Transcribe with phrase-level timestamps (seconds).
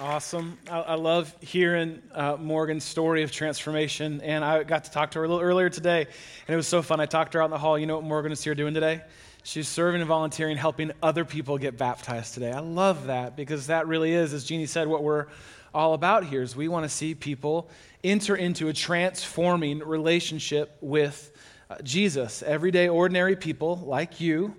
[0.00, 0.58] Awesome.
[0.68, 4.20] I, I love hearing uh, Morgan's story of transformation.
[4.20, 6.82] And I got to talk to her a little earlier today, and it was so
[6.82, 6.98] fun.
[6.98, 7.78] I talked to her out in the hall.
[7.78, 9.02] You know what Morgan is here doing today?
[9.44, 12.50] She's serving and volunteering, helping other people get baptized today.
[12.50, 15.26] I love that because that really is, as Jeannie said, what we're
[15.72, 17.70] all about here is we want to see people
[18.02, 21.30] enter into a transforming relationship with
[21.70, 22.42] uh, Jesus.
[22.42, 24.56] Everyday, ordinary people like you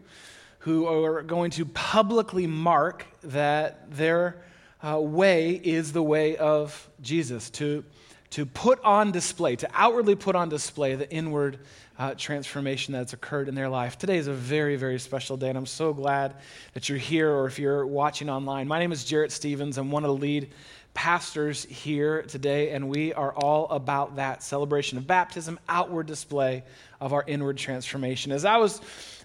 [0.60, 4.42] who are going to publicly mark that their
[4.82, 7.84] uh, way is the way of Jesus, to,
[8.32, 11.60] to put on display, to outwardly put on display the inward
[11.98, 13.98] uh, transformation that's occurred in their life.
[13.98, 16.36] Today is a very, very special day, and I'm so glad
[16.74, 18.68] that you're here or if you're watching online.
[18.68, 19.78] My name is Jarrett Stevens.
[19.78, 20.52] I'm one of the lead
[20.94, 26.64] pastors here today, and we are all about that celebration of baptism, outward display
[27.00, 28.32] of our inward transformation.
[28.32, 28.82] As I was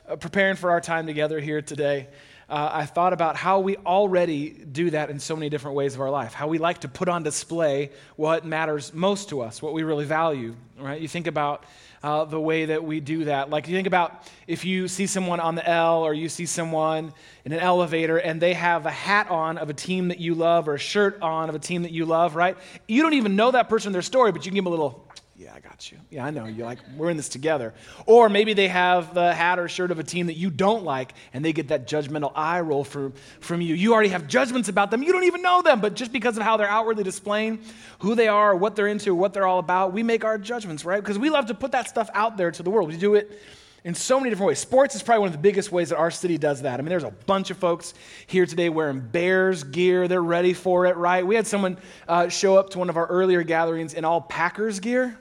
[0.08, 2.08] uh, preparing for our time together here today,
[2.48, 6.00] uh, I thought about how we already do that in so many different ways of
[6.00, 6.34] our life.
[6.34, 10.04] How we like to put on display what matters most to us, what we really
[10.04, 11.00] value, right?
[11.00, 11.64] You think about
[12.02, 13.48] uh, the way that we do that.
[13.48, 17.12] Like, you think about if you see someone on the L or you see someone
[17.44, 20.68] in an elevator and they have a hat on of a team that you love
[20.68, 22.56] or a shirt on of a team that you love, right?
[22.88, 25.06] You don't even know that person, their story, but you can give them a little
[25.42, 25.98] yeah, I got you.
[26.10, 26.44] Yeah, I know.
[26.44, 27.74] You're like, we're in this together.
[28.06, 31.14] Or maybe they have the hat or shirt of a team that you don't like,
[31.32, 33.74] and they get that judgmental eye roll from, from you.
[33.74, 35.02] You already have judgments about them.
[35.02, 37.60] You don't even know them, but just because of how they're outwardly displaying
[37.98, 41.02] who they are, what they're into, what they're all about, we make our judgments, right?
[41.02, 42.88] Because we love to put that stuff out there to the world.
[42.88, 43.40] We do it
[43.84, 44.58] in so many different ways.
[44.60, 46.78] Sports is probably one of the biggest ways that our city does that.
[46.78, 47.94] I mean, there's a bunch of folks
[48.26, 50.06] here today wearing Bears gear.
[50.06, 51.26] They're ready for it, right?
[51.26, 54.78] We had someone uh, show up to one of our earlier gatherings in all Packers
[54.78, 55.18] gear.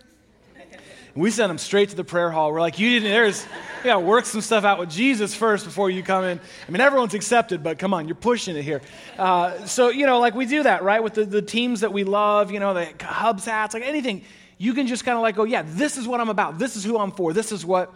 [1.13, 2.51] And we sent them straight to the prayer hall.
[2.51, 5.65] We're like, you didn't, there's, you got to work some stuff out with Jesus first
[5.65, 6.39] before you come in.
[6.67, 8.81] I mean, everyone's accepted, but come on, you're pushing it here.
[9.17, 11.03] Uh, so, you know, like we do that, right?
[11.03, 14.23] With the, the teams that we love, you know, the Cubs hats, like anything.
[14.57, 16.59] You can just kind of like go, yeah, this is what I'm about.
[16.59, 17.33] This is who I'm for.
[17.33, 17.93] This is what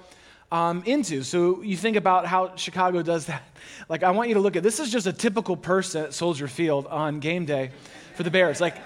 [0.52, 1.24] I'm into.
[1.24, 3.44] So you think about how Chicago does that.
[3.90, 6.48] Like, I want you to look at this is just a typical person at Soldier
[6.48, 7.70] Field on game day
[8.16, 8.60] for the Bears.
[8.60, 8.78] Like,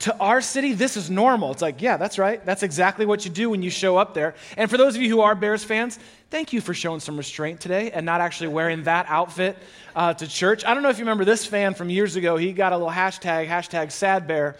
[0.00, 1.50] to our city, this is normal.
[1.52, 2.44] It's like, yeah, that's right.
[2.44, 4.34] That's exactly what you do when you show up there.
[4.56, 5.98] And for those of you who are Bears fans,
[6.30, 9.56] thank you for showing some restraint today and not actually wearing that outfit
[9.96, 10.64] uh, to church.
[10.64, 12.36] I don't know if you remember this fan from years ago.
[12.36, 14.56] He got a little hashtag, hashtag sad bear.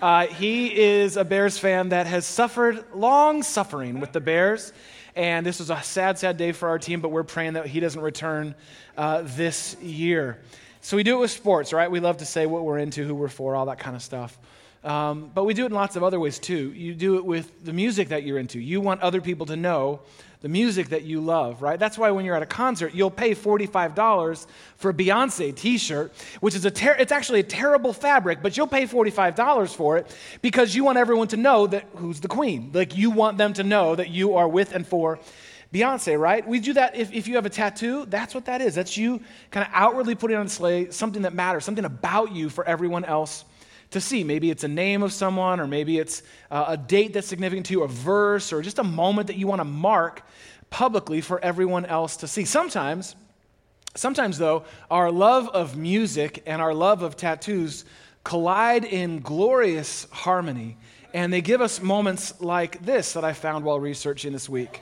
[0.00, 4.72] Uh, he is a Bears fan that has suffered long suffering with the Bears.
[5.14, 7.80] And this was a sad, sad day for our team, but we're praying that he
[7.80, 8.54] doesn't return
[8.96, 10.38] uh, this year.
[10.80, 11.90] So we do it with sports, right?
[11.90, 14.38] We love to say what we're into, who we're for, all that kind of stuff.
[14.82, 16.72] Um, but we do it in lots of other ways too.
[16.72, 18.58] You do it with the music that you're into.
[18.58, 20.00] You want other people to know
[20.40, 21.78] the music that you love, right?
[21.78, 24.46] That's why when you're at a concert, you'll pay $45
[24.76, 28.66] for a Beyonce t-shirt, which is a ter- it's actually a terrible fabric, but you'll
[28.66, 32.70] pay $45 for it because you want everyone to know that who's the queen.
[32.72, 35.18] Like you want them to know that you are with and for
[35.74, 36.46] Beyonce, right?
[36.46, 38.74] We do that if, if you have a tattoo, that's what that is.
[38.74, 39.20] That's you
[39.50, 43.44] kind of outwardly putting on display something that matters, something about you for everyone else
[43.90, 44.24] to see.
[44.24, 47.72] Maybe it's a name of someone, or maybe it's uh, a date that's significant to
[47.72, 50.22] you, a verse, or just a moment that you want to mark
[50.70, 52.44] publicly for everyone else to see.
[52.44, 53.16] Sometimes,
[53.94, 57.84] sometimes though, our love of music and our love of tattoos
[58.22, 60.76] collide in glorious harmony,
[61.12, 64.80] and they give us moments like this that I found while researching this week.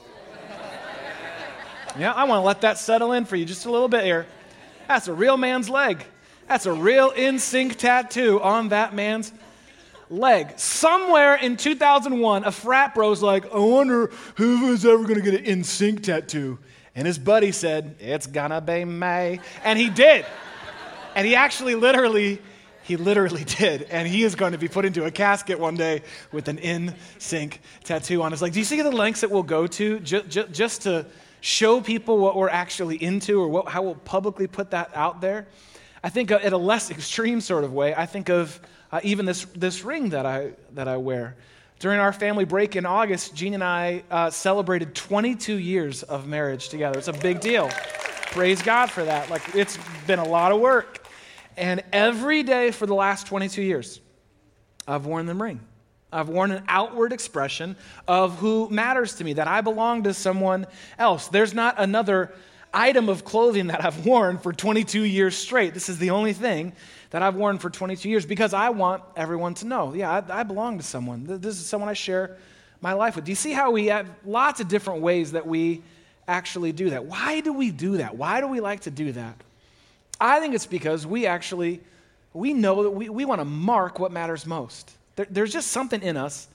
[1.99, 4.27] yeah, I want to let that settle in for you just a little bit here.
[4.89, 6.05] That's a real man's leg.
[6.49, 9.33] That's a real NSYNC tattoo on that man's
[10.09, 10.59] leg.
[10.59, 15.47] Somewhere in 2001, a frat bro's like, I wonder who is ever going to get
[15.47, 16.59] an NSYNC tattoo.
[16.95, 19.41] And his buddy said, It's gonna be me.
[19.63, 20.27] And he did.
[21.15, 22.41] And he actually literally,
[22.83, 23.83] he literally did.
[23.83, 26.95] And he is going to be put into a casket one day with an in
[27.19, 28.53] sync tattoo on his leg.
[28.53, 31.07] Do you see the lengths that we'll go to ju- ju- just to
[31.41, 35.47] show people what we're actually into or what, how we'll publicly put that out there?
[36.09, 38.59] I think in a less extreme sort of way, I think of
[38.91, 41.37] uh, even this, this ring that I, that I wear.
[41.81, 46.71] During our family break in August, Jean and I uh, celebrated 22 years of marriage
[46.71, 46.99] together.
[46.99, 47.69] It's a big deal.
[48.31, 49.29] Praise God for that.
[49.29, 51.07] Like, it's been a lot of work.
[51.59, 54.01] And every day for the last 22 years,
[54.87, 55.61] I've worn the ring.
[56.11, 60.65] I've worn an outward expression of who matters to me, that I belong to someone
[60.99, 61.29] else.
[61.29, 62.33] There's not another
[62.73, 65.75] item of clothing that I've worn for 22 years straight.
[65.75, 66.73] This is the only thing
[67.11, 70.43] that I've worn for 22 years because I want everyone to know, yeah, I, I
[70.43, 71.25] belong to someone.
[71.25, 72.37] This is someone I share
[72.81, 73.25] my life with.
[73.25, 75.83] Do you see how we have lots of different ways that we
[76.27, 77.07] actually do that?
[77.07, 78.17] Why do we do that?
[78.17, 79.35] Why do we like to do that?
[80.21, 81.81] I think it's because we actually
[82.35, 84.93] we know that we, we want to mark what matters most.
[85.17, 86.49] There, there's just something in us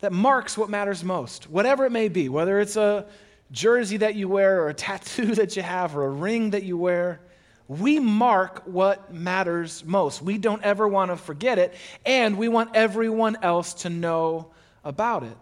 [0.00, 3.04] that marks what matters most, whatever it may be, whether it's a
[3.50, 6.76] jersey that you wear or a tattoo that you have or a ring that you
[6.76, 7.20] wear.
[7.66, 10.22] We mark what matters most.
[10.22, 11.74] We don't ever want to forget it,
[12.06, 14.52] and we want everyone else to know
[14.84, 15.36] about it,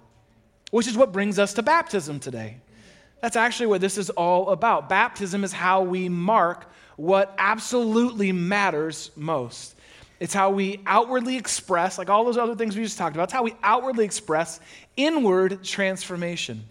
[0.72, 2.56] which is what brings us to baptism today.
[3.20, 4.88] That's actually what this is all about.
[4.88, 9.76] Baptism is how we mark what absolutely matters most.
[10.18, 13.32] It's how we outwardly express, like all those other things we just talked about, it's
[13.32, 14.60] how we outwardly express
[14.96, 16.64] inward transformation.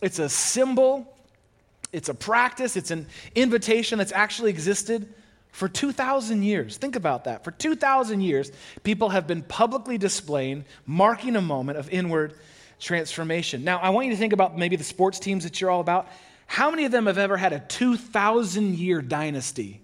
[0.00, 1.12] It's a symbol,
[1.92, 5.12] it's a practice, it's an invitation that's actually existed
[5.50, 6.76] for 2,000 years.
[6.76, 7.42] Think about that.
[7.42, 8.52] For 2,000 years,
[8.84, 12.34] people have been publicly displaying, marking a moment of inward
[12.78, 13.64] transformation.
[13.64, 16.08] Now, I want you to think about maybe the sports teams that you're all about.
[16.46, 19.80] How many of them have ever had a 2,000 year dynasty?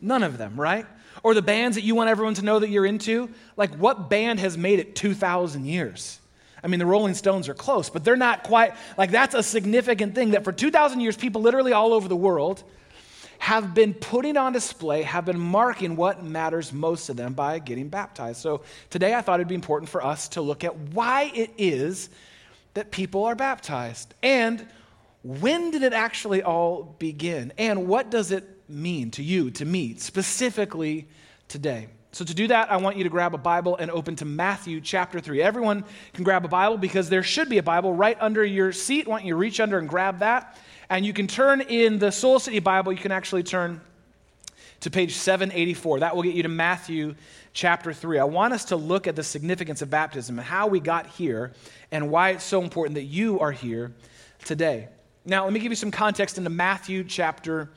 [0.00, 0.86] None of them, right?
[1.22, 3.28] Or the bands that you want everyone to know that you're into?
[3.56, 6.20] Like, what band has made it 2,000 years?
[6.66, 10.16] I mean, the Rolling Stones are close, but they're not quite, like, that's a significant
[10.16, 12.64] thing that for 2,000 years, people literally all over the world
[13.38, 17.88] have been putting on display, have been marking what matters most to them by getting
[17.88, 18.40] baptized.
[18.40, 22.10] So today I thought it'd be important for us to look at why it is
[22.74, 24.66] that people are baptized and
[25.22, 27.52] when did it actually all begin?
[27.58, 31.06] And what does it mean to you, to me, specifically
[31.46, 31.88] today?
[32.16, 34.80] So, to do that, I want you to grab a Bible and open to Matthew
[34.80, 35.42] chapter 3.
[35.42, 35.84] Everyone
[36.14, 39.06] can grab a Bible because there should be a Bible right under your seat.
[39.06, 40.56] I want you to reach under and grab that.
[40.88, 43.82] And you can turn in the Soul City Bible, you can actually turn
[44.80, 46.00] to page 784.
[46.00, 47.16] That will get you to Matthew
[47.52, 48.18] chapter 3.
[48.18, 51.52] I want us to look at the significance of baptism and how we got here
[51.90, 53.92] and why it's so important that you are here
[54.42, 54.88] today.
[55.26, 57.74] Now, let me give you some context into Matthew chapter 3.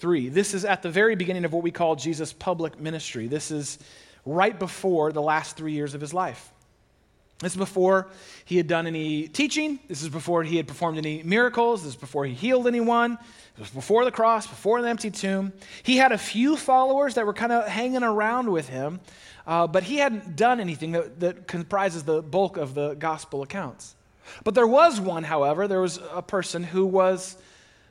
[0.00, 3.28] This is at the very beginning of what we call Jesus' public ministry.
[3.28, 3.78] This is
[4.24, 6.50] right before the last three years of his life.
[7.40, 8.06] This is before
[8.44, 9.80] he had done any teaching.
[9.88, 11.82] This is before he had performed any miracles.
[11.82, 13.14] This is before he healed anyone.
[13.14, 15.52] It was before the cross, before the empty tomb.
[15.82, 19.00] He had a few followers that were kind of hanging around with him,
[19.44, 23.96] uh, but he hadn't done anything that, that comprises the bulk of the gospel accounts.
[24.44, 27.36] But there was one, however, there was a person who was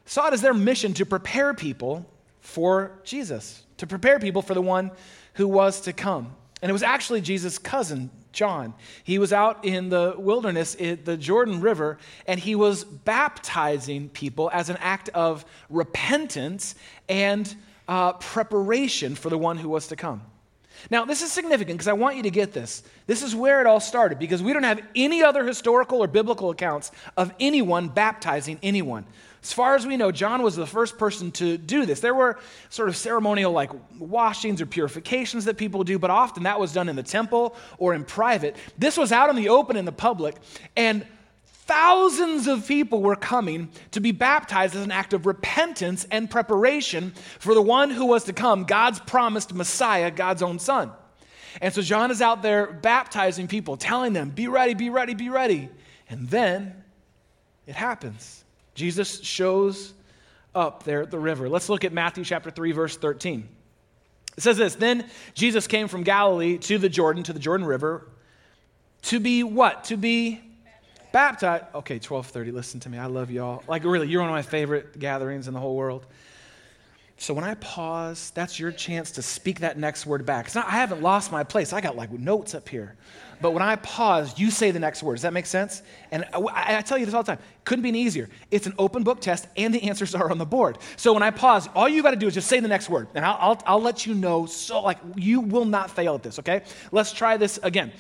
[0.06, 2.06] saw it as their mission to prepare people
[2.40, 4.92] for Jesus, to prepare people for the one
[5.36, 6.36] who was to come.
[6.62, 8.74] And it was actually Jesus' cousin, John.
[9.04, 14.50] He was out in the wilderness, in the Jordan River, and he was baptizing people
[14.54, 16.76] as an act of repentance
[17.10, 17.54] and
[17.88, 20.22] uh, preparation for the one who was to come.
[20.90, 22.84] Now, this is significant because I want you to get this.
[23.06, 26.50] This is where it all started because we don't have any other historical or biblical
[26.50, 29.06] accounts of anyone baptizing anyone.
[29.44, 32.00] As far as we know, John was the first person to do this.
[32.00, 32.38] There were
[32.70, 36.90] sort of ceremonial like washings or purifications that people do, but often that was done
[36.90, 38.56] in the temple or in private.
[38.78, 40.36] This was out in the open in the public,
[40.76, 41.08] and
[41.66, 47.14] thousands of people were coming to be baptized as an act of repentance and preparation
[47.40, 50.92] for the one who was to come, God's promised Messiah, God's own son.
[51.62, 55.30] And so John is out there baptizing people, telling them, be ready, be ready, be
[55.30, 55.70] ready.
[56.10, 56.84] And then
[57.66, 58.41] it happens.
[58.82, 59.94] Jesus shows
[60.56, 61.48] up there at the river.
[61.48, 63.48] Let's look at Matthew chapter 3, verse 13.
[64.36, 68.08] It says this Then Jesus came from Galilee to the Jordan, to the Jordan River,
[69.04, 69.84] to be what?
[69.84, 70.42] To be
[71.12, 71.66] baptized.
[71.76, 72.98] Okay, 1230, listen to me.
[72.98, 73.64] I love y'all.
[73.68, 76.08] Like, really, you're one of my favorite gatherings in the whole world.
[77.22, 80.46] So when I pause, that's your chance to speak that next word back.
[80.46, 81.72] Because I haven't lost my place.
[81.72, 82.96] I got like notes up here.
[83.40, 85.18] But when I pause, you say the next word.
[85.18, 85.84] Does that make sense?
[86.10, 87.44] And I, I tell you this all the time.
[87.64, 88.28] Couldn't be any easier.
[88.50, 90.80] It's an open book test, and the answers are on the board.
[90.96, 93.08] So when I pause, all you got to do is just say the next word,
[93.14, 94.48] and I'll, I'll, I'll let you know.
[94.48, 96.40] So like you will not fail at this.
[96.40, 96.64] Okay?
[96.92, 97.92] Let's try this again.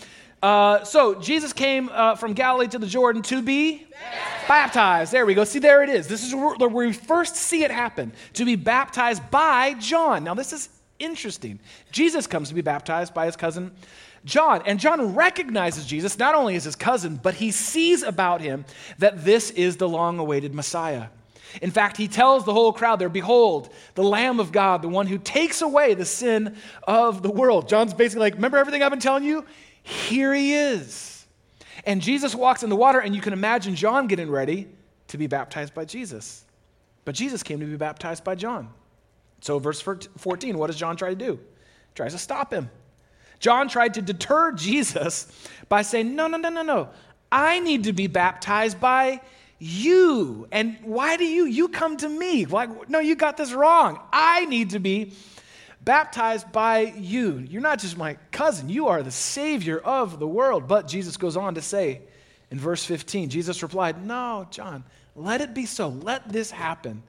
[0.41, 4.48] Uh, so Jesus came uh, from Galilee to the Jordan to be baptized.
[4.48, 5.12] baptized.
[5.12, 5.43] There we go.
[5.43, 6.07] See, there it is.
[6.07, 10.24] This is where we first see it happen to be baptized by John.
[10.24, 11.60] Now, this is interesting.
[11.91, 13.71] Jesus comes to be baptized by his cousin
[14.25, 14.62] John.
[14.65, 18.65] And John recognizes Jesus not only as his cousin, but he sees about him
[19.00, 21.07] that this is the long awaited Messiah.
[21.62, 25.07] In fact, he tells the whole crowd there, Behold, the Lamb of God, the one
[25.07, 27.67] who takes away the sin of the world.
[27.67, 29.45] John's basically like, Remember everything I've been telling you?
[29.83, 31.25] Here he is.
[31.85, 34.67] And Jesus walks in the water, and you can imagine John getting ready
[35.07, 36.45] to be baptized by Jesus.
[37.05, 38.69] But Jesus came to be baptized by John.
[39.41, 41.33] So, verse 14, what does John try to do?
[41.33, 42.69] He tries to stop him.
[43.39, 45.27] John tried to deter Jesus
[45.67, 46.89] by saying, No, no, no, no, no.
[47.31, 49.21] I need to be baptized by
[49.57, 50.47] you.
[50.51, 51.45] And why do you?
[51.45, 52.45] You come to me.
[52.45, 54.00] Like, no, you got this wrong.
[54.11, 55.13] I need to be
[55.83, 57.38] baptized by you.
[57.38, 60.67] You're not just my cousin, you are the Savior of the world.
[60.67, 62.01] But Jesus goes on to say
[62.50, 64.83] in verse 15, Jesus replied, No, John,
[65.15, 65.89] let it be so.
[65.89, 67.03] Let this happen.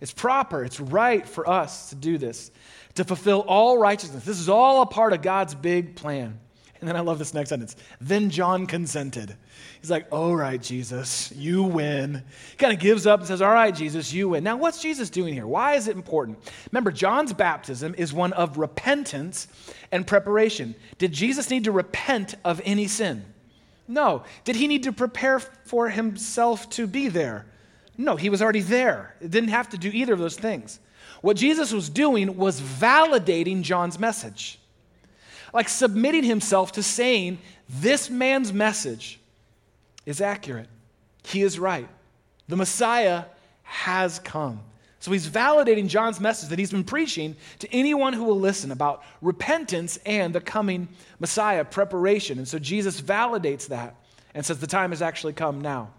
[0.00, 2.50] It's proper, it's right for us to do this,
[2.94, 4.24] to fulfill all righteousness.
[4.24, 6.38] This is all a part of God's big plan.
[6.84, 7.76] And then I love this next sentence.
[7.98, 9.34] Then John consented.
[9.80, 12.22] He's like, All right, Jesus, you win.
[12.50, 14.44] He kind of gives up and says, All right, Jesus, you win.
[14.44, 15.46] Now, what's Jesus doing here?
[15.46, 16.38] Why is it important?
[16.70, 19.48] Remember, John's baptism is one of repentance
[19.92, 20.74] and preparation.
[20.98, 23.24] Did Jesus need to repent of any sin?
[23.88, 24.24] No.
[24.44, 27.46] Did he need to prepare for himself to be there?
[27.96, 29.14] No, he was already there.
[29.22, 30.80] It didn't have to do either of those things.
[31.22, 34.58] What Jesus was doing was validating John's message,
[35.54, 39.18] like submitting himself to saying, This man's message
[40.04, 40.68] is accurate.
[41.22, 41.88] He is right.
[42.48, 43.24] The Messiah
[43.62, 44.60] has come.
[45.00, 49.02] So he's validating John's message that he's been preaching to anyone who will listen about
[49.20, 52.38] repentance and the coming Messiah preparation.
[52.38, 53.96] And so Jesus validates that
[54.34, 55.90] and says the time has actually come now.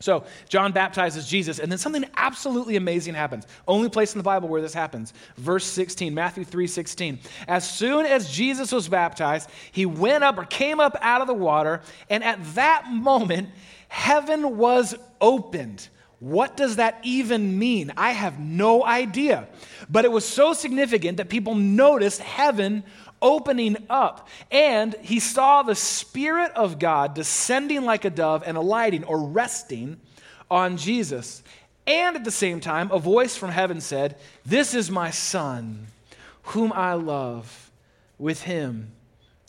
[0.00, 3.46] So John baptizes Jesus, and then something absolutely amazing happens.
[3.66, 5.12] Only place in the Bible where this happens.
[5.36, 7.18] Verse 16, Matthew 3 16.
[7.48, 11.34] As soon as Jesus was baptized, he went up or came up out of the
[11.34, 13.48] water, and at that moment,
[13.88, 15.88] heaven was opened.
[16.20, 17.92] What does that even mean?
[17.96, 19.48] I have no idea.
[19.90, 22.84] But it was so significant that people noticed heaven
[23.20, 24.28] opening up.
[24.50, 30.00] And he saw the Spirit of God descending like a dove and alighting or resting
[30.48, 31.42] on Jesus.
[31.86, 35.88] And at the same time, a voice from heaven said, This is my Son,
[36.42, 37.70] whom I love.
[38.18, 38.92] With him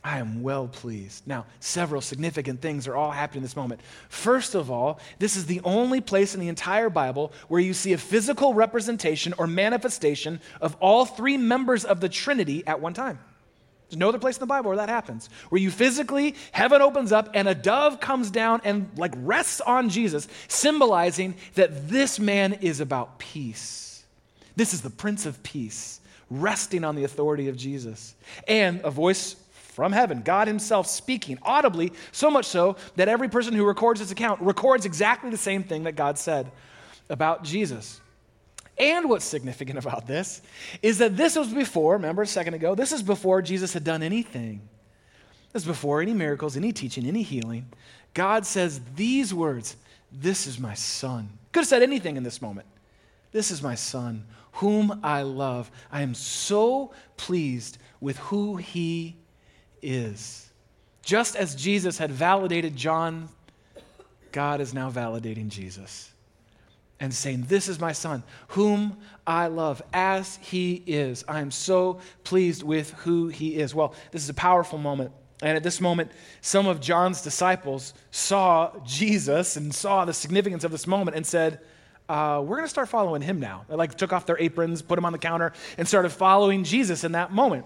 [0.04, 1.26] I am well pleased.
[1.26, 3.80] Now, several significant things are all happening in this moment.
[4.10, 7.94] First of all, this is the only place in the entire Bible where you see
[7.94, 13.20] a physical representation or manifestation of all three members of the Trinity at one time.
[13.94, 15.30] There's no other place in the Bible where that happens.
[15.50, 19.90] Where you physically, heaven opens up and a dove comes down and like rests on
[19.90, 24.04] Jesus, symbolizing that this man is about peace.
[24.56, 28.16] This is the Prince of Peace, resting on the authority of Jesus.
[28.48, 33.54] And a voice from heaven, God Himself speaking audibly, so much so that every person
[33.54, 36.52] who records this account records exactly the same thing that God said
[37.10, 38.02] about Jesus.
[38.78, 40.42] And what's significant about this
[40.82, 44.04] is that this was before, remember a second ago, this is before Jesus had done
[44.04, 44.62] anything.
[45.52, 47.68] This is before any miracles, any teaching, any healing.
[48.14, 49.76] God says these words
[50.12, 51.30] This is my son.
[51.52, 52.68] Could have said anything in this moment.
[53.32, 55.70] This is my son, whom I love.
[55.92, 59.16] I am so pleased with who he
[59.82, 60.50] is.
[61.04, 63.30] Just as Jesus had validated John,
[64.32, 66.13] God is now validating Jesus
[67.00, 71.24] and saying, This is my son, whom I love as he is.
[71.28, 73.74] I am so pleased with who he is.
[73.76, 75.12] Well, this is a powerful moment.
[75.42, 80.72] And at this moment, some of John's disciples saw Jesus and saw the significance of
[80.72, 81.60] this moment and said,
[82.08, 83.66] uh, We're going to start following him now.
[83.68, 87.04] They like took off their aprons, put them on the counter, and started following Jesus
[87.04, 87.66] in that moment.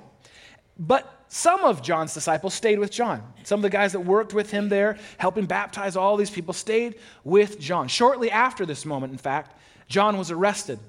[0.80, 3.22] But some of John's disciples stayed with John.
[3.44, 6.96] Some of the guys that worked with him there, helping baptize all these people, stayed
[7.24, 7.88] with John.
[7.88, 10.80] Shortly after this moment, in fact, John was arrested.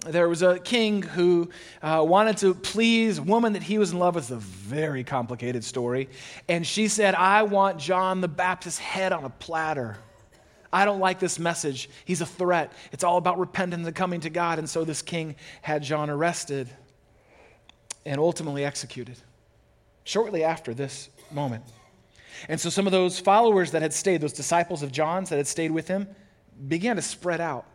[0.00, 1.48] There was a king who
[1.82, 4.24] uh, wanted to please a woman that he was in love with.
[4.24, 6.10] It's a very complicated story.
[6.48, 9.96] And she said, I want John the Baptist's head on a platter.
[10.72, 11.88] I don't like this message.
[12.04, 12.72] He's a threat.
[12.92, 14.58] It's all about repentance and coming to God.
[14.58, 16.68] And so this king had John arrested
[18.04, 19.16] and ultimately executed
[20.06, 21.64] shortly after this moment.
[22.48, 25.48] And so some of those followers that had stayed, those disciples of John's that had
[25.48, 26.06] stayed with him,
[26.68, 27.66] began to spread out,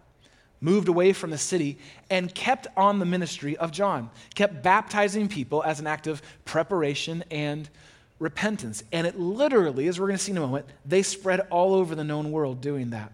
[0.61, 1.77] moved away from the city,
[2.09, 7.23] and kept on the ministry of John, kept baptizing people as an act of preparation
[7.29, 7.69] and
[8.17, 8.83] repentance.
[8.93, 11.95] And it literally, as we're going to see in a moment, they spread all over
[11.95, 13.11] the known world doing that.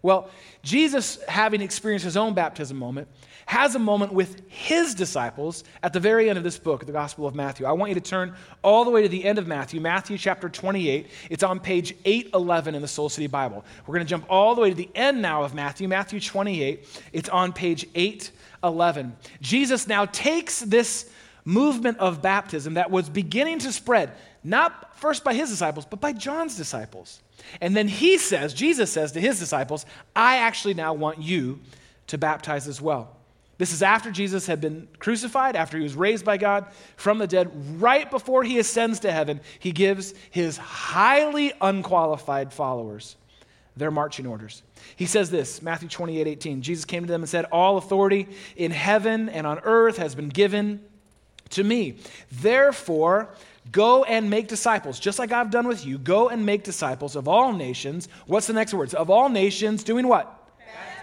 [0.00, 0.30] Well,
[0.62, 3.08] Jesus, having experienced his own baptism moment,
[3.48, 7.26] has a moment with his disciples at the very end of this book, the Gospel
[7.26, 7.64] of Matthew.
[7.64, 10.50] I want you to turn all the way to the end of Matthew, Matthew chapter
[10.50, 11.08] 28.
[11.30, 13.64] It's on page 811 in the Soul City Bible.
[13.86, 17.00] We're going to jump all the way to the end now of Matthew, Matthew 28.
[17.14, 19.16] It's on page 811.
[19.40, 21.10] Jesus now takes this
[21.46, 24.12] movement of baptism that was beginning to spread,
[24.44, 27.22] not first by his disciples, but by John's disciples.
[27.62, 31.60] And then he says, Jesus says to his disciples, I actually now want you
[32.08, 33.14] to baptize as well.
[33.58, 37.26] This is after Jesus had been crucified, after he was raised by God from the
[37.26, 37.50] dead.
[37.80, 43.16] Right before he ascends to heaven, he gives his highly unqualified followers
[43.76, 44.62] their marching orders.
[44.96, 46.62] He says this, Matthew 28 18.
[46.62, 50.28] Jesus came to them and said, All authority in heaven and on earth has been
[50.28, 50.84] given
[51.50, 51.96] to me.
[52.30, 53.34] Therefore,
[53.72, 55.98] go and make disciples, just like I've done with you.
[55.98, 58.08] Go and make disciples of all nations.
[58.26, 58.94] What's the next words?
[58.94, 60.37] Of all nations, doing what?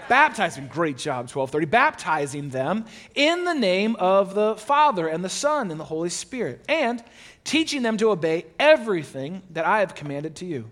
[0.09, 2.85] Baptizing great job 1230 baptizing them
[3.15, 7.03] in the name of the father and the son and the holy spirit and
[7.43, 10.69] teaching them to obey everything that i have commanded to you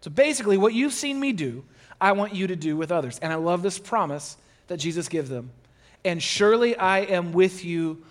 [0.00, 1.64] so basically what you've seen me do
[2.00, 4.36] i want you to do with others and i love this promise
[4.68, 5.50] that jesus gives them
[6.04, 8.04] and surely i am with you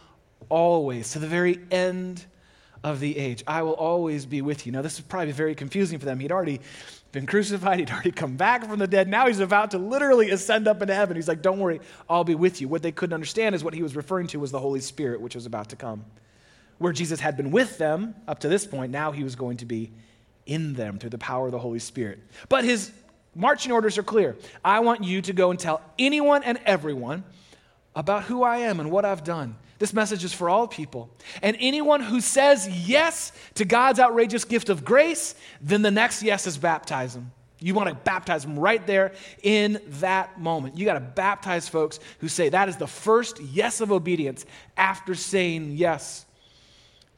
[0.50, 2.26] always to the very end
[2.84, 3.44] of the age.
[3.46, 4.72] I will always be with you.
[4.72, 6.20] Now, this is probably very confusing for them.
[6.20, 6.62] He'd already
[7.12, 9.08] been crucified, he'd already come back from the dead.
[9.08, 11.16] Now he's about to literally ascend up into heaven.
[11.16, 12.68] He's like, Don't worry, I'll be with you.
[12.68, 15.36] What they couldn't understand is what he was referring to was the Holy Spirit, which
[15.36, 16.06] was about to come.
[16.78, 19.66] Where Jesus had been with them up to this point, now he was going to
[19.66, 19.92] be
[20.46, 22.20] in them through the power of the Holy Spirit.
[22.50, 22.92] But his
[23.36, 24.38] marching orders are clear.
[24.64, 27.24] I want you to go and tell anyone and everyone
[27.96, 29.56] about who I am and what I've done.
[29.82, 31.10] This message is for all people.
[31.42, 36.46] And anyone who says yes to God's outrageous gift of grace, then the next yes
[36.46, 37.32] is baptize them.
[37.58, 40.78] You want to baptize them right there in that moment.
[40.78, 44.46] You got to baptize folks who say that is the first yes of obedience
[44.78, 46.28] after saying yes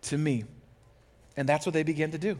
[0.04, 0.46] to me.
[1.36, 2.40] And that's what they begin to do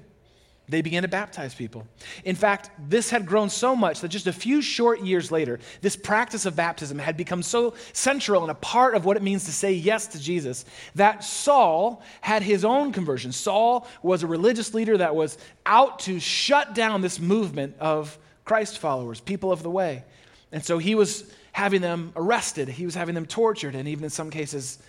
[0.70, 1.86] they began to baptize people.
[2.24, 5.96] In fact, this had grown so much that just a few short years later, this
[5.96, 9.52] practice of baptism had become so central and a part of what it means to
[9.52, 10.64] say yes to Jesus
[10.96, 13.34] that Saul had his own conversion.
[13.34, 18.80] Saul was a religious leader that was out to shut down this movement of Christ
[18.80, 20.04] followers, people of the way.
[20.52, 24.10] And so he was having them arrested, he was having them tortured, and even in
[24.10, 24.80] some cases,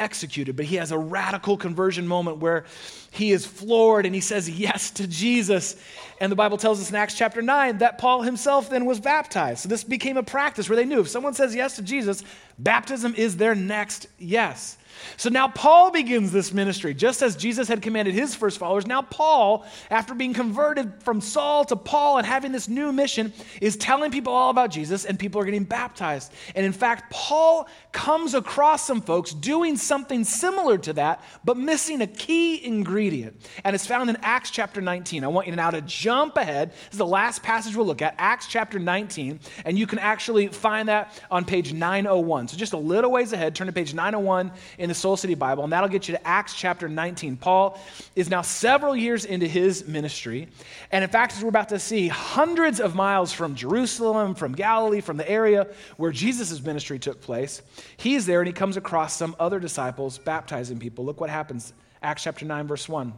[0.00, 2.64] executed, but he has a radical conversion moment where
[3.12, 5.76] he is floored and he says yes to Jesus.
[6.20, 9.60] And the Bible tells us in Acts chapter 9 that Paul himself then was baptized.
[9.60, 12.24] So this became a practice where they knew if someone says yes to Jesus,
[12.58, 14.76] baptism is their next yes.
[15.16, 18.86] So now Paul begins this ministry, just as Jesus had commanded his first followers.
[18.86, 23.76] Now, Paul, after being converted from Saul to Paul and having this new mission, is
[23.76, 26.32] telling people all about Jesus, and people are getting baptized.
[26.54, 32.00] And in fact, Paul comes across some folks doing something similar to that, but missing
[32.02, 33.40] a key ingredient.
[33.64, 35.24] And it's found in Acts chapter 19.
[35.24, 36.70] I want you now to jump ahead.
[36.70, 39.40] This is the last passage we'll look at, Acts chapter 19.
[39.64, 42.48] And you can actually find that on page 901.
[42.48, 45.62] So just a little ways ahead, turn to page 901 in the Soul City Bible,
[45.62, 47.36] and that'll get you to Acts chapter 19.
[47.36, 47.78] Paul
[48.16, 50.48] is now several years into his ministry.
[50.90, 55.02] And in fact, as we're about to see, hundreds of miles from Jerusalem, from Galilee,
[55.02, 55.66] from the area
[55.98, 57.60] where Jesus' ministry took place,
[57.98, 61.04] he's there and he comes across some other disciples baptizing people.
[61.04, 61.74] Look what happens.
[62.02, 63.12] Acts chapter 9, verse 1.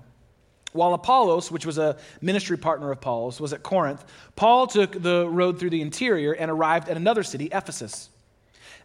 [0.72, 5.28] While Apollos, which was a ministry partner of Paul's, was at Corinth, Paul took the
[5.28, 8.08] road through the interior and arrived at another city, Ephesus.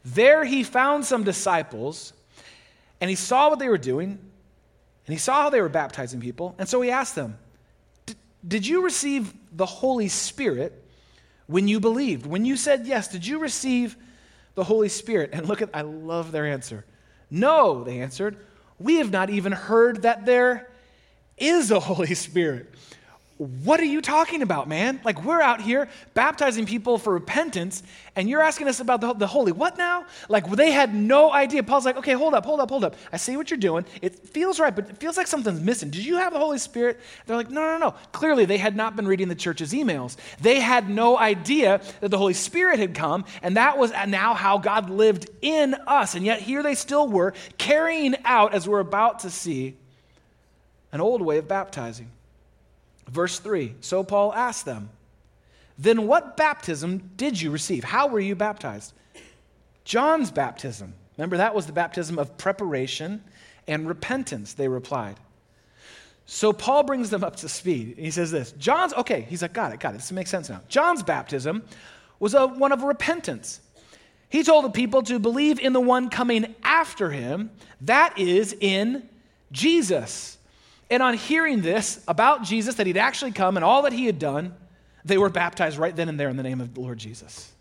[0.05, 2.13] There he found some disciples
[2.99, 6.55] and he saw what they were doing, and he saw how they were baptizing people.
[6.57, 7.37] And so he asked them,
[8.47, 10.83] Did you receive the Holy Spirit
[11.47, 12.25] when you believed?
[12.25, 13.95] When you said yes, did you receive
[14.55, 15.29] the Holy Spirit?
[15.33, 16.85] And look at, I love their answer.
[17.29, 18.37] No, they answered.
[18.79, 20.69] We have not even heard that there
[21.37, 22.73] is a Holy Spirit
[23.37, 24.99] what are you talking about, man?
[25.03, 27.83] Like, we're out here baptizing people for repentance,
[28.15, 29.51] and you're asking us about the, the holy.
[29.51, 30.05] What now?
[30.27, 31.61] Like, they had no idea.
[31.61, 32.95] Paul's like, okay, hold up, hold up, hold up.
[33.11, 33.85] I see what you're doing.
[34.01, 35.91] It feels right, but it feels like something's missing.
[35.91, 36.99] Did you have the Holy Spirit?
[37.27, 37.91] They're like, no, no, no.
[38.11, 40.17] Clearly, they had not been reading the church's emails.
[40.41, 44.57] They had no idea that the Holy Spirit had come, and that was now how
[44.57, 46.15] God lived in us.
[46.15, 49.75] And yet, here they still were carrying out, as we're about to see,
[50.91, 52.09] an old way of baptizing.
[53.07, 54.89] Verse 3 So Paul asked them,
[55.77, 57.83] Then what baptism did you receive?
[57.83, 58.93] How were you baptized?
[59.85, 60.93] John's baptism.
[61.17, 63.23] Remember, that was the baptism of preparation
[63.67, 65.17] and repentance, they replied.
[66.25, 67.95] So Paul brings them up to speed.
[67.97, 69.97] He says this John's, okay, he's like, got it, got it.
[69.97, 70.61] This makes sense now.
[70.67, 71.63] John's baptism
[72.19, 73.61] was a, one of repentance.
[74.29, 77.49] He told the people to believe in the one coming after him,
[77.81, 79.07] that is, in
[79.53, 80.36] Jesus.
[80.89, 84.19] And on hearing this about Jesus, that he'd actually come and all that he had
[84.19, 84.55] done,
[85.03, 87.51] they were baptized right then and there in the name of the Lord Jesus.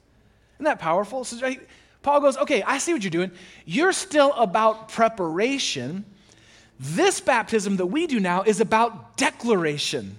[0.56, 1.24] Isn't that powerful?
[1.24, 1.54] So
[2.02, 3.32] Paul goes, Okay, I see what you're doing.
[3.64, 6.04] You're still about preparation.
[6.78, 10.16] This baptism that we do now is about declaration.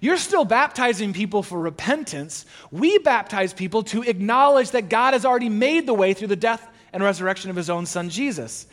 [0.00, 2.44] You're still baptizing people for repentance.
[2.70, 6.66] We baptize people to acknowledge that God has already made the way through the death
[6.92, 8.66] and resurrection of his own son Jesus.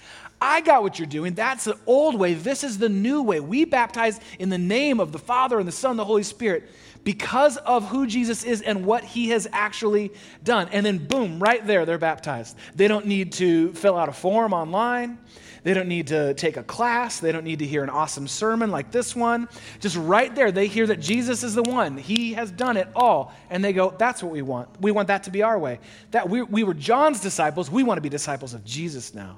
[0.43, 1.35] I got what you're doing.
[1.35, 2.33] That's the old way.
[2.33, 3.39] This is the new way.
[3.39, 6.69] We baptize in the name of the Father and the Son and the Holy Spirit
[7.05, 10.11] because of who Jesus is and what he has actually
[10.43, 10.67] done.
[10.73, 12.57] And then, boom, right there, they're baptized.
[12.75, 15.17] They don't need to fill out a form online.
[15.63, 17.21] They don't need to take a class.
[17.21, 19.47] They don't need to hear an awesome sermon like this one.
[19.79, 21.97] Just right there, they hear that Jesus is the one.
[21.97, 23.33] He has done it all.
[23.49, 24.81] And they go, that's what we want.
[24.81, 25.79] We want that to be our way.
[26.11, 27.71] That we, we were John's disciples.
[27.71, 29.37] We want to be disciples of Jesus now.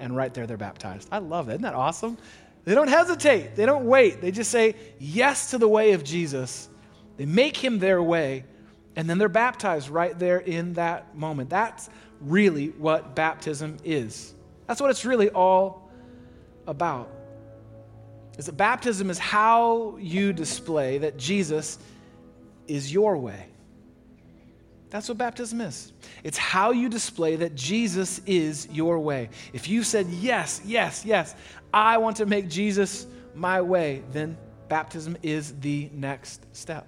[0.00, 1.08] And right there, they're baptized.
[1.12, 1.52] I love that.
[1.52, 2.18] Isn't that awesome?
[2.64, 3.54] They don't hesitate.
[3.54, 4.20] They don't wait.
[4.20, 6.68] They just say yes to the way of Jesus.
[7.16, 8.44] They make him their way,
[8.96, 11.50] and then they're baptized right there in that moment.
[11.50, 14.34] That's really what baptism is.
[14.66, 15.90] That's what it's really all
[16.66, 17.10] about.
[18.38, 21.78] Is that baptism is how you display that Jesus
[22.66, 23.46] is your way.
[24.90, 25.92] That's what baptism is.
[26.24, 29.30] It's how you display that Jesus is your way.
[29.52, 31.34] If you said, Yes, yes, yes,
[31.72, 34.36] I want to make Jesus my way, then
[34.68, 36.86] baptism is the next step.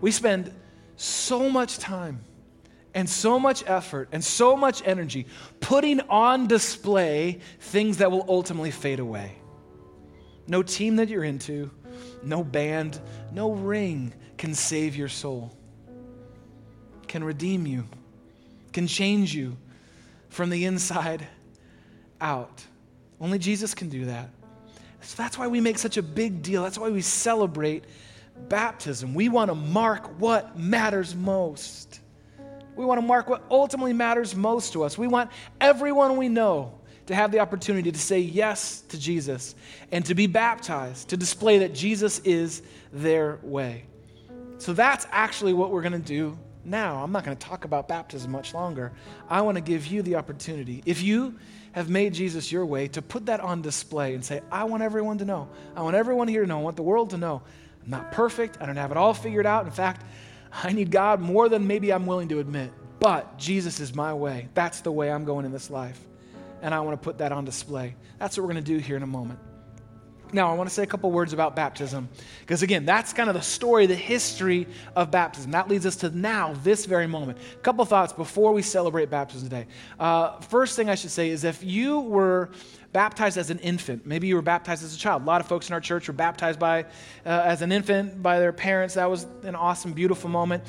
[0.00, 0.52] We spend
[0.96, 2.24] so much time
[2.94, 5.26] and so much effort and so much energy
[5.60, 9.36] putting on display things that will ultimately fade away.
[10.46, 11.70] No team that you're into,
[12.22, 13.00] no band,
[13.32, 15.56] no ring can save your soul,
[17.12, 17.84] can redeem you,
[18.72, 19.54] can change you
[20.30, 21.26] from the inside
[22.22, 22.64] out.
[23.20, 24.30] Only Jesus can do that.
[25.02, 26.62] So that's why we make such a big deal.
[26.62, 27.84] That's why we celebrate
[28.48, 29.12] baptism.
[29.12, 32.00] We want to mark what matters most.
[32.76, 34.96] We want to mark what ultimately matters most to us.
[34.96, 39.54] We want everyone we know to have the opportunity to say yes to Jesus
[39.90, 43.84] and to be baptized, to display that Jesus is their way.
[44.56, 47.02] So that's actually what we're going to do now.
[47.02, 48.92] I'm not going to talk about baptism much longer.
[49.28, 50.82] I want to give you the opportunity.
[50.86, 51.38] If you
[51.72, 55.18] have made Jesus your way, to put that on display and say, I want everyone
[55.18, 55.48] to know.
[55.74, 56.58] I want everyone here to know.
[56.58, 57.42] I want the world to know.
[57.84, 58.58] I'm not perfect.
[58.60, 59.64] I don't have it all figured out.
[59.64, 60.04] In fact,
[60.52, 62.72] I need God more than maybe I'm willing to admit.
[63.00, 64.48] But Jesus is my way.
[64.54, 65.98] That's the way I'm going in this life.
[66.60, 67.96] And I want to put that on display.
[68.18, 69.40] That's what we're going to do here in a moment.
[70.32, 72.08] Now, I want to say a couple words about baptism,
[72.40, 74.66] because again, that's kind of the story, the history
[74.96, 75.50] of baptism.
[75.50, 77.38] That leads us to now, this very moment.
[77.54, 79.66] A couple thoughts before we celebrate baptism today.
[80.00, 82.50] Uh, first thing I should say is if you were
[82.92, 84.06] baptized as an infant.
[84.06, 85.22] Maybe you were baptized as a child.
[85.22, 86.84] A lot of folks in our church were baptized by, uh,
[87.24, 88.94] as an infant by their parents.
[88.94, 90.62] That was an awesome, beautiful moment.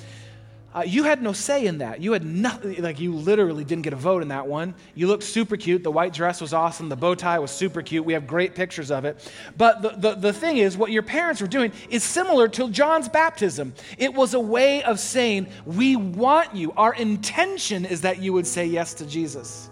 [0.74, 2.02] Uh, you had no say in that.
[2.02, 4.74] You had nothing, like, you literally didn't get a vote in that one.
[4.96, 5.84] You looked super cute.
[5.84, 6.90] The white dress was awesome.
[6.90, 8.04] The bow tie was super cute.
[8.04, 9.30] We have great pictures of it.
[9.56, 13.08] But the, the, the thing is, what your parents were doing is similar to John's
[13.08, 13.74] baptism.
[14.00, 16.72] It was a way of saying, We want you.
[16.72, 19.70] Our intention is that you would say yes to Jesus.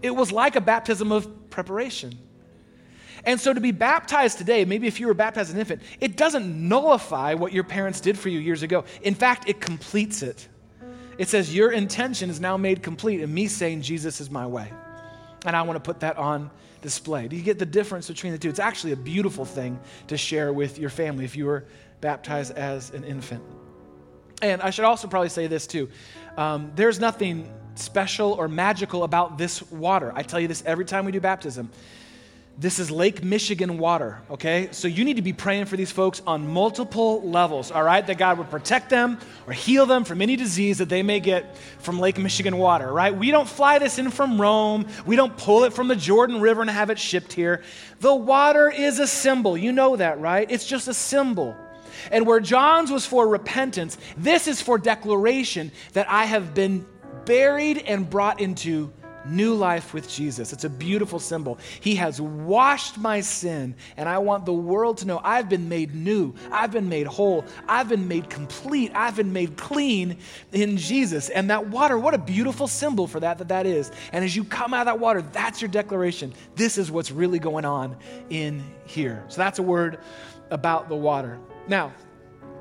[0.00, 2.18] It was like a baptism of preparation.
[3.24, 6.16] And so to be baptized today, maybe if you were baptized as an infant, it
[6.16, 8.84] doesn't nullify what your parents did for you years ago.
[9.02, 10.48] In fact, it completes it.
[11.18, 14.72] It says, Your intention is now made complete in me saying, Jesus is my way.
[15.44, 17.28] And I want to put that on display.
[17.28, 18.48] Do you get the difference between the two?
[18.48, 21.64] It's actually a beautiful thing to share with your family if you were
[22.00, 23.42] baptized as an infant.
[24.40, 25.88] And I should also probably say this too.
[26.36, 30.12] Um, there's nothing special or magical about this water.
[30.14, 31.70] I tell you this every time we do baptism.
[32.58, 34.68] This is Lake Michigan water, okay?
[34.72, 38.06] So you need to be praying for these folks on multiple levels, all right?
[38.06, 41.56] That God would protect them or heal them from any disease that they may get
[41.78, 43.16] from Lake Michigan water, right?
[43.16, 44.86] We don't fly this in from Rome.
[45.06, 47.62] We don't pull it from the Jordan River and have it shipped here.
[48.00, 49.56] The water is a symbol.
[49.56, 50.48] You know that, right?
[50.50, 51.56] It's just a symbol.
[52.10, 56.86] And where John's was for repentance, this is for declaration that I have been
[57.24, 58.92] buried and brought into
[59.26, 60.52] new life with Jesus.
[60.52, 61.58] It's a beautiful symbol.
[61.80, 65.94] He has washed my sin, and I want the world to know I've been made
[65.94, 70.18] new, I've been made whole, I've been made complete, I've been made clean
[70.52, 71.28] in Jesus.
[71.28, 73.90] And that water, what a beautiful symbol for that that that is.
[74.12, 76.32] And as you come out of that water, that's your declaration.
[76.54, 77.96] This is what's really going on
[78.30, 79.24] in here.
[79.28, 79.98] So that's a word
[80.50, 81.38] about the water.
[81.68, 81.92] Now,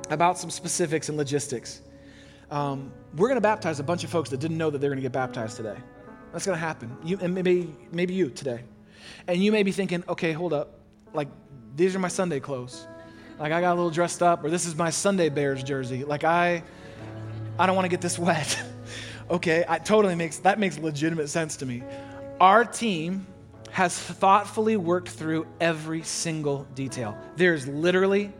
[0.09, 1.81] about some specifics and logistics.
[2.49, 4.97] Um, we're going to baptize a bunch of folks that didn't know that they're going
[4.97, 5.77] to get baptized today.
[6.31, 6.95] That's going to happen.
[7.03, 8.63] You, and maybe, maybe you today.
[9.27, 10.79] And you may be thinking, okay, hold up.
[11.13, 11.27] Like,
[11.75, 12.87] these are my Sunday clothes.
[13.39, 16.03] Like, I got a little dressed up, or this is my Sunday Bears jersey.
[16.03, 16.63] Like, I,
[17.57, 18.61] I don't want to get this wet.
[19.29, 21.83] okay, I totally makes, that makes legitimate sense to me.
[22.39, 23.27] Our team
[23.71, 27.17] has thoughtfully worked through every single detail.
[27.37, 28.33] There's literally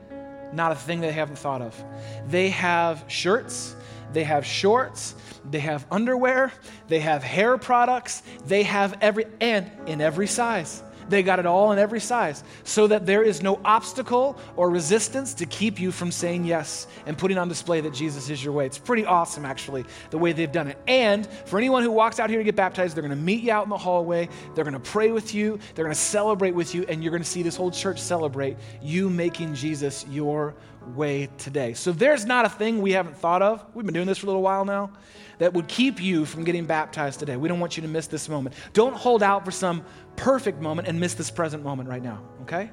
[0.54, 1.84] not a thing they haven't thought of.
[2.28, 3.76] They have shirts,
[4.14, 5.16] they have shorts,
[5.50, 6.52] they have underwear,
[6.88, 10.84] they have hair products, they have every, and in every size.
[11.12, 15.34] They got it all in every size so that there is no obstacle or resistance
[15.36, 18.66] to keep you from saying yes and putting on display that Jesus is your way.
[18.66, 20.78] It's pretty awesome, actually, the way they've done it.
[20.88, 23.52] And for anyone who walks out here to get baptized, they're going to meet you
[23.52, 24.30] out in the hallway.
[24.56, 25.60] They're going to pray with you.
[25.76, 26.86] They're going to celebrate with you.
[26.88, 30.56] And you're going to see this whole church celebrate you making Jesus your
[30.96, 31.74] way today.
[31.74, 33.64] So there's not a thing we haven't thought of.
[33.74, 34.92] We've been doing this for a little while now
[35.38, 37.36] that would keep you from getting baptized today.
[37.36, 38.56] We don't want you to miss this moment.
[38.74, 39.84] Don't hold out for some
[40.16, 42.70] perfect moment and miss this present moment right now, okay?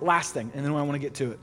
[0.00, 1.40] Last thing, and then I want to get to it.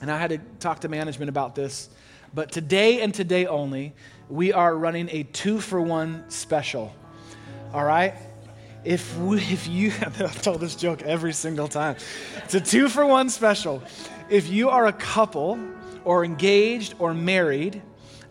[0.00, 1.88] And I had to talk to management about this,
[2.34, 3.94] but today and today only,
[4.28, 6.92] we are running a two for one special,
[7.72, 8.14] all right?
[8.84, 11.96] If, we, if you, I've told this joke every single time,
[12.44, 13.82] it's a two for one special.
[14.30, 15.58] If you are a couple
[16.04, 17.80] or engaged or married,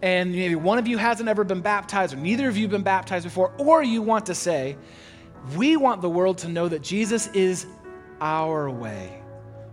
[0.04, 2.84] and maybe one of you hasn't ever been baptized, or neither of you have been
[2.84, 4.78] baptized before, or you want to say,
[5.56, 7.66] we want the world to know that Jesus is
[8.22, 9.24] our way.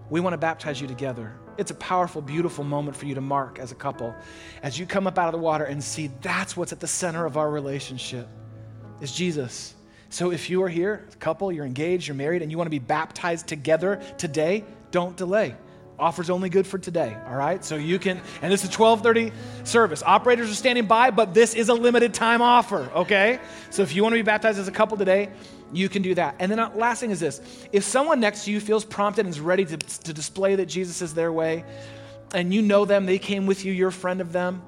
[0.08, 1.34] We want to baptize you together.
[1.58, 4.14] It's a powerful, beautiful moment for you to mark as a couple
[4.62, 7.26] as you come up out of the water and see that's what's at the center
[7.26, 8.28] of our relationship
[9.02, 9.74] is Jesus.
[10.08, 12.70] So if you are here, a couple, you're engaged, you're married, and you want to
[12.70, 15.54] be baptized together today, don't delay.
[15.98, 17.64] Offer's only good for today, all right?
[17.64, 19.32] So you can, and this is 1230
[19.64, 20.02] service.
[20.02, 23.38] Operators are standing by, but this is a limited time offer, okay?
[23.70, 25.30] So if you want to be baptized as a couple today,
[25.72, 26.34] you can do that.
[26.40, 27.40] And then uh, last thing is this
[27.72, 31.00] if someone next to you feels prompted and is ready to, to display that Jesus
[31.00, 31.64] is their way,
[32.34, 34.62] and you know them, they came with you, you're a friend of them,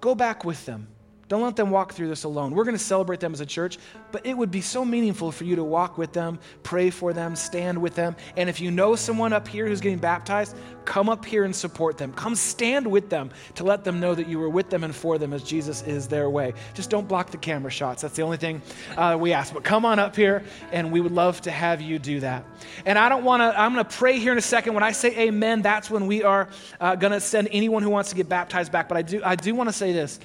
[0.00, 0.88] go back with them.
[1.30, 2.56] Don't let them walk through this alone.
[2.56, 3.78] We're going to celebrate them as a church,
[4.10, 7.36] but it would be so meaningful for you to walk with them, pray for them,
[7.36, 8.16] stand with them.
[8.36, 11.98] And if you know someone up here who's getting baptized, come up here and support
[11.98, 12.12] them.
[12.14, 15.18] Come stand with them to let them know that you were with them and for
[15.18, 16.52] them as Jesus is their way.
[16.74, 18.02] Just don't block the camera shots.
[18.02, 18.60] That's the only thing
[18.96, 19.54] uh, we ask.
[19.54, 22.44] But come on up here, and we would love to have you do that.
[22.84, 24.74] And I don't want to, I'm going to pray here in a second.
[24.74, 26.48] When I say amen, that's when we are
[26.80, 28.88] uh, going to send anyone who wants to get baptized back.
[28.88, 30.18] But I do, I do want to say this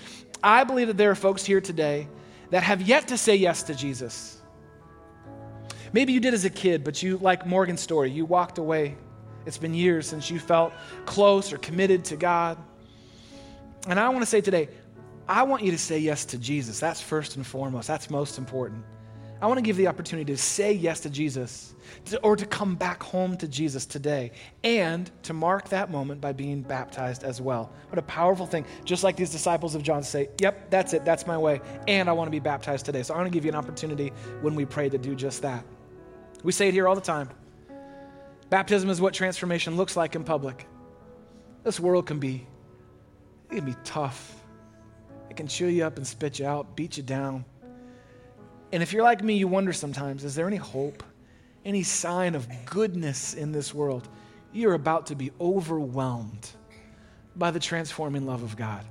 [0.46, 2.08] I believe that there are folks here today
[2.52, 4.40] that have yet to say yes to Jesus.
[5.92, 8.96] Maybe you did as a kid, but you, like Morgan's story, you walked away.
[9.48, 10.72] It's been years since you felt
[11.08, 12.60] close or committed to God.
[13.88, 14.70] And I want to say today,
[15.28, 16.80] I want you to say yes to Jesus.
[16.80, 18.84] That's first and foremost, that's most important.
[19.46, 22.74] I want to give the opportunity to say yes to Jesus to, or to come
[22.74, 24.32] back home to Jesus today
[24.64, 27.72] and to mark that moment by being baptized as well.
[27.90, 28.66] What a powerful thing.
[28.86, 32.14] Just like these disciples of John say, Yep, that's it, that's my way, and I
[32.14, 33.04] want to be baptized today.
[33.04, 35.64] So I want to give you an opportunity when we pray to do just that.
[36.42, 37.30] We say it here all the time.
[38.50, 40.66] Baptism is what transformation looks like in public.
[41.64, 42.48] This world can be,
[43.52, 44.42] it can be tough.
[45.30, 47.46] It can chew you up and spit you out, beat you down.
[48.71, 51.04] And if you're like me, you wonder sometimes is there any hope,
[51.63, 54.08] any sign of goodness in this world?
[54.51, 56.49] You're about to be overwhelmed
[57.36, 58.86] by the transforming love of God.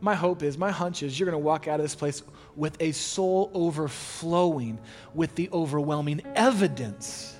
[0.00, 2.22] My hope is, my hunch is, you're going to walk out of this place
[2.54, 4.78] with a soul overflowing
[5.14, 7.36] with the overwhelming evidence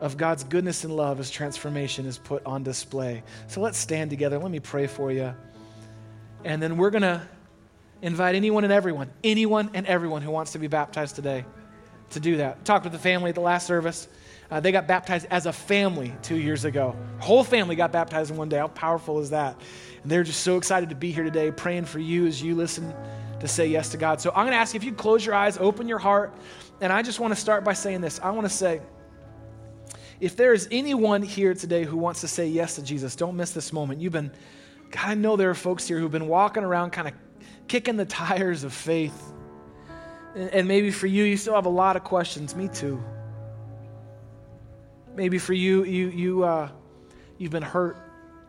[0.00, 3.22] of God's goodness and love as transformation is put on display.
[3.46, 4.38] So let's stand together.
[4.38, 5.34] Let me pray for you.
[6.44, 7.22] And then we're going to
[8.04, 11.44] invite anyone and everyone, anyone and everyone who wants to be baptized today
[12.10, 12.62] to do that.
[12.64, 14.08] Talked with the family at the last service.
[14.50, 16.94] Uh, they got baptized as a family two years ago.
[17.18, 18.58] Whole family got baptized in one day.
[18.58, 19.58] How powerful is that?
[20.02, 22.94] And they're just so excited to be here today, praying for you as you listen
[23.40, 24.20] to say yes to God.
[24.20, 26.34] So I'm going to ask you if you close your eyes, open your heart,
[26.82, 28.20] and I just want to start by saying this.
[28.22, 28.82] I want to say,
[30.20, 33.52] if there is anyone here today who wants to say yes to Jesus, don't miss
[33.52, 34.00] this moment.
[34.00, 34.30] You've been,
[34.90, 37.14] God, I know there are folks here who've been walking around kind of
[37.68, 39.32] kicking the tires of faith.
[40.34, 42.56] And maybe for you, you still have a lot of questions.
[42.56, 43.02] Me too.
[45.14, 46.68] Maybe for you, you, you, uh,
[47.38, 47.96] you've been hurt,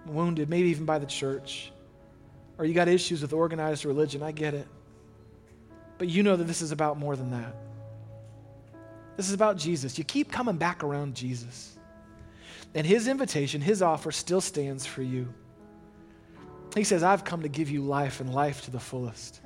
[0.07, 1.71] wounded, maybe even by the church.
[2.57, 4.23] Or you got issues with organized religion.
[4.23, 4.67] I get it.
[5.97, 7.55] But you know that this is about more than that.
[9.17, 9.97] This is about Jesus.
[9.97, 11.77] You keep coming back around Jesus.
[12.73, 15.33] And his invitation, his offer still stands for you.
[16.75, 19.39] He says, I've come to give you life and life to the fullest.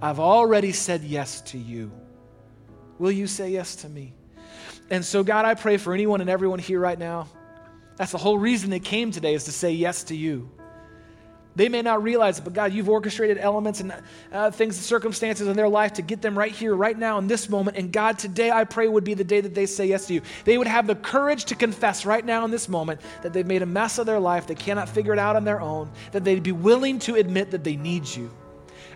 [0.00, 1.92] I've already said yes to you.
[2.98, 4.14] Will you say yes to me?
[4.90, 7.28] And so, God, I pray for anyone and everyone here right now.
[7.96, 10.50] That's the whole reason they came today is to say yes to you.
[11.54, 13.92] They may not realize it, but God, you've orchestrated elements and
[14.32, 17.26] uh, things and circumstances in their life to get them right here, right now, in
[17.26, 17.76] this moment.
[17.76, 20.22] And God, today I pray would be the day that they say yes to you.
[20.44, 23.62] They would have the courage to confess right now in this moment that they've made
[23.62, 26.42] a mess of their life, they cannot figure it out on their own, that they'd
[26.42, 28.30] be willing to admit that they need you.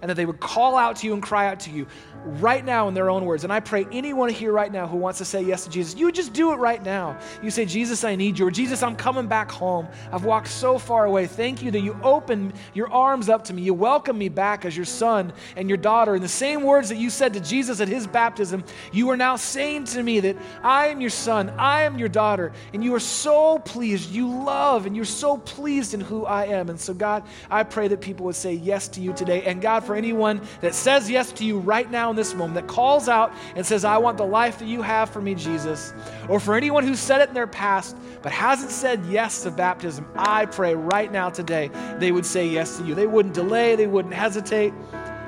[0.02, 1.86] And that they would call out to you and cry out to you
[2.24, 3.44] right now in their own words.
[3.44, 6.10] And I pray anyone here right now who wants to say yes to Jesus, you
[6.10, 7.18] just do it right now.
[7.42, 9.86] You say, Jesus, I need you, or Jesus, I'm coming back home.
[10.12, 11.26] I've walked so far away.
[11.26, 13.62] Thank you that you open your arms up to me.
[13.62, 16.16] You welcome me back as your son and your daughter.
[16.16, 19.36] In the same words that you said to Jesus at his baptism, you are now
[19.36, 23.00] saying to me that I am your son, I am your daughter, and you are
[23.00, 24.10] so pleased.
[24.10, 26.68] You love, and you're so pleased in who I am.
[26.68, 29.42] And so, God, I pray that people would say yes to you today.
[29.42, 32.66] And God, for anyone that says yes to you right now in this moment, that
[32.66, 35.94] calls out and says, I want the life that you have for me, Jesus,
[36.28, 40.06] or for anyone who said it in their past but hasn't said yes to baptism,
[40.16, 42.94] I pray right now today they would say yes to you.
[42.94, 44.74] They wouldn't delay, they wouldn't hesitate,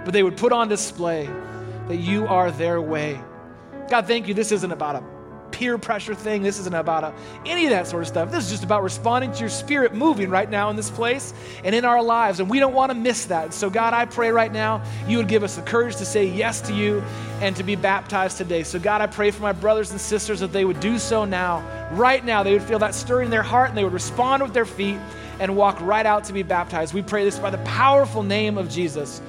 [0.05, 1.29] but they would put on display
[1.87, 3.21] that you are their way.
[3.88, 4.35] God, thank you.
[4.35, 5.18] This isn't about a
[5.51, 6.43] peer pressure thing.
[6.43, 7.15] This isn't about a,
[7.47, 8.31] any of that sort of stuff.
[8.31, 11.35] This is just about responding to your spirit moving right now in this place
[11.65, 12.41] and in our lives.
[12.41, 13.55] And we don't want to miss that.
[13.55, 16.61] So, God, I pray right now you would give us the courage to say yes
[16.63, 17.01] to you
[17.41, 18.63] and to be baptized today.
[18.63, 21.65] So, God, I pray for my brothers and sisters that they would do so now,
[21.93, 22.43] right now.
[22.43, 24.99] They would feel that stirring in their heart and they would respond with their feet
[25.41, 26.95] and walk right out to be baptized.
[26.95, 29.21] We pray this by the powerful name of Jesus.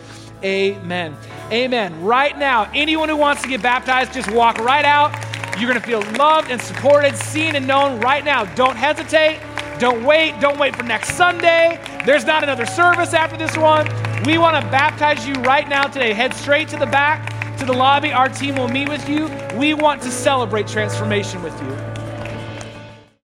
[0.43, 1.15] Amen.
[1.51, 2.03] Amen.
[2.03, 5.28] Right now, anyone who wants to get baptized, just walk right out.
[5.59, 8.45] You're going to feel loved and supported, seen and known right now.
[8.55, 9.41] Don't hesitate.
[9.77, 10.39] Don't wait.
[10.39, 11.77] Don't wait for next Sunday.
[12.05, 13.85] There's not another service after this one.
[14.23, 16.13] We want to baptize you right now today.
[16.13, 18.13] Head straight to the back, to the lobby.
[18.13, 19.29] Our team will meet with you.
[19.57, 21.88] We want to celebrate transformation with you.